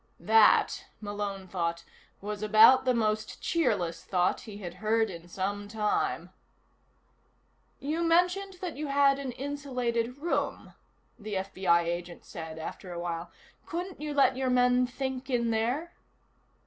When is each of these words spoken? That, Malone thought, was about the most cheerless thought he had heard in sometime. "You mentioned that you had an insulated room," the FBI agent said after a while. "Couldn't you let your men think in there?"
That, 0.19 0.87
Malone 0.99 1.47
thought, 1.47 1.83
was 2.21 2.41
about 2.41 2.85
the 2.85 2.93
most 2.95 3.39
cheerless 3.39 4.03
thought 4.03 4.41
he 4.49 4.57
had 4.57 4.73
heard 4.81 5.11
in 5.11 5.27
sometime. 5.27 6.31
"You 7.79 8.01
mentioned 8.03 8.53
that 8.61 8.75
you 8.77 8.87
had 8.87 9.19
an 9.19 9.31
insulated 9.33 10.17
room," 10.17 10.73
the 11.19 11.35
FBI 11.35 11.83
agent 11.83 12.25
said 12.25 12.57
after 12.57 12.91
a 12.91 12.99
while. 12.99 13.29
"Couldn't 13.67 14.01
you 14.01 14.11
let 14.11 14.35
your 14.35 14.49
men 14.49 14.87
think 14.87 15.29
in 15.29 15.51
there?" 15.51 15.93